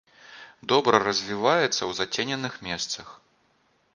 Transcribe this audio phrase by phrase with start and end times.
[0.71, 3.07] Добра развіваецца ў зацененых месцах.